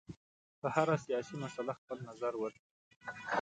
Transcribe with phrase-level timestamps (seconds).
[0.61, 2.67] په هره سیاسي مسله خپل نظر ورکړي.